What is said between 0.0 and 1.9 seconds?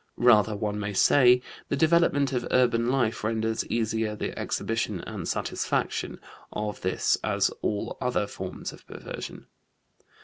Rather, one may say, the